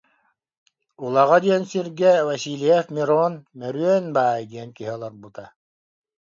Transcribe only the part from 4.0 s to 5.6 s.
баай диэн киһи олорбута